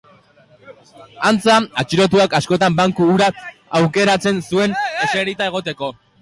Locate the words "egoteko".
5.53-5.93